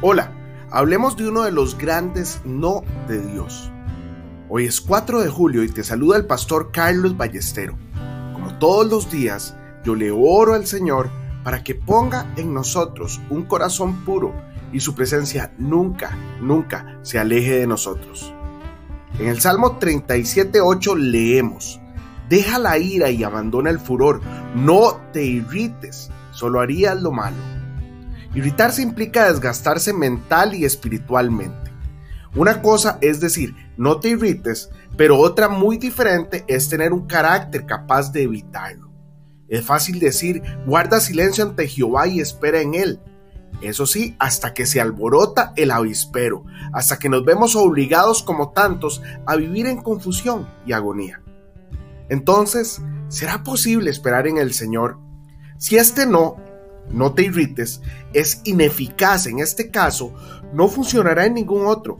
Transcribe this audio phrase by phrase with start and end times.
[0.00, 0.32] Hola,
[0.70, 3.72] hablemos de uno de los grandes no de Dios.
[4.48, 7.76] Hoy es 4 de julio y te saluda el pastor Carlos Ballestero.
[8.32, 11.10] Como todos los días, yo le oro al Señor
[11.42, 14.32] para que ponga en nosotros un corazón puro
[14.72, 18.32] y su presencia nunca, nunca se aleje de nosotros.
[19.18, 21.80] En el Salmo 37.8 leemos,
[22.28, 24.20] Deja la ira y abandona el furor,
[24.54, 27.57] no te irrites, solo harías lo malo.
[28.34, 31.72] Irritarse implica desgastarse mental y espiritualmente.
[32.34, 37.64] Una cosa es decir, no te irrites, pero otra muy diferente es tener un carácter
[37.64, 38.90] capaz de evitarlo.
[39.48, 43.00] Es fácil decir, guarda silencio ante Jehová y espera en él.
[43.62, 49.02] Eso sí, hasta que se alborota el avispero, hasta que nos vemos obligados como tantos
[49.26, 51.22] a vivir en confusión y agonía.
[52.10, 54.98] Entonces, ¿será posible esperar en el Señor?
[55.56, 56.36] Si este no
[56.90, 57.80] no te irrites,
[58.12, 60.14] es ineficaz en este caso,
[60.52, 61.98] no funcionará en ningún otro.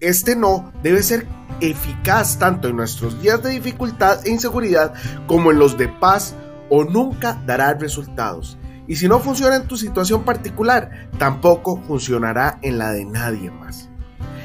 [0.00, 1.26] Este no debe ser
[1.60, 4.94] eficaz tanto en nuestros días de dificultad e inseguridad
[5.26, 6.34] como en los de paz
[6.70, 8.58] o nunca dará resultados.
[8.86, 13.88] Y si no funciona en tu situación particular, tampoco funcionará en la de nadie más.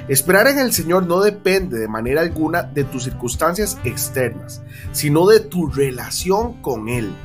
[0.09, 5.39] Esperar en el Señor no depende de manera alguna de tus circunstancias externas, sino de
[5.39, 7.15] tu relación con Él.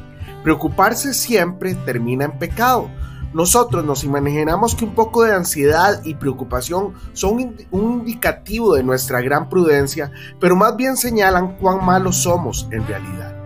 [0.49, 2.89] Preocuparse siempre termina en pecado.
[3.35, 9.21] Nosotros nos imaginamos que un poco de ansiedad y preocupación son un indicativo de nuestra
[9.21, 10.11] gran prudencia,
[10.41, 13.37] pero más bien señalan cuán malos somos en realidad.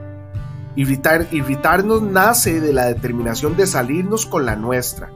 [0.77, 5.11] Irritar, irritarnos nace de la determinación de salirnos con la nuestra.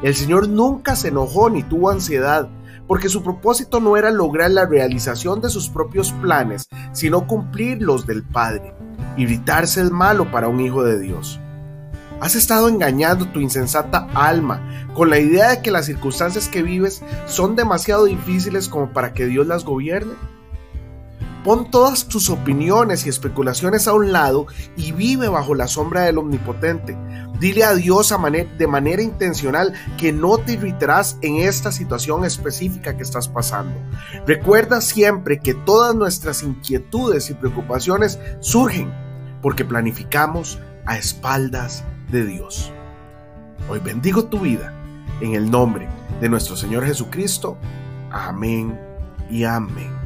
[0.00, 2.48] El Señor nunca se enojó ni tuvo ansiedad,
[2.86, 8.06] porque su propósito no era lograr la realización de sus propios planes, sino cumplir los
[8.06, 8.76] del Padre.
[9.16, 11.40] Irritarse es malo para un hijo de Dios.
[12.20, 17.02] Has estado engañando tu insensata alma con la idea de que las circunstancias que vives
[17.26, 20.12] son demasiado difíciles como para que Dios las gobierne.
[21.42, 26.18] Pon todas tus opiniones y especulaciones a un lado y vive bajo la sombra del
[26.18, 26.96] Omnipotente.
[27.40, 28.14] Dile a Dios
[28.56, 33.74] de manera intencional que no te irritarás en esta situación específica que estás pasando.
[34.24, 38.92] Recuerda siempre que todas nuestras inquietudes y preocupaciones surgen
[39.42, 42.72] porque planificamos a espaldas de Dios.
[43.68, 44.72] Hoy bendigo tu vida
[45.20, 45.88] en el nombre
[46.20, 47.58] de nuestro Señor Jesucristo.
[48.10, 48.78] Amén
[49.28, 50.01] y amén.